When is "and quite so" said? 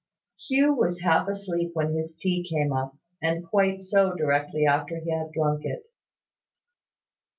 3.21-4.15